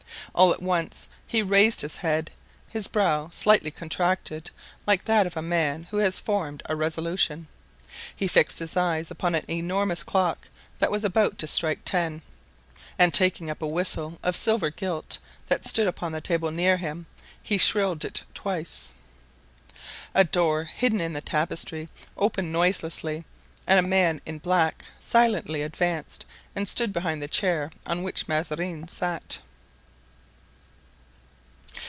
[0.33, 2.31] All at once he raised his head;
[2.69, 4.49] his brow slightly contracted
[4.87, 7.49] like that of a man who has formed a resolution;
[8.15, 10.47] he fixed his eyes upon an enormous clock
[10.79, 12.21] that was about to strike ten,
[12.97, 15.17] and taking up a whistle of silver gilt
[15.49, 17.07] that stood upon the table near him,
[17.43, 18.93] he shrilled it twice.
[20.15, 23.25] A door hidden in the tapestry opened noiselessly
[23.67, 26.25] and a man in black silently advanced
[26.55, 29.39] and stood behind the chair on which Mazarin sat.